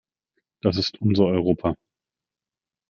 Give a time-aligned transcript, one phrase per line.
[0.63, 1.75] Das ist unser Europa.